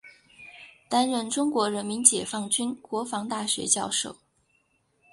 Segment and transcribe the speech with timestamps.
[0.89, 4.17] 担任中国人民解放军国防大学教授。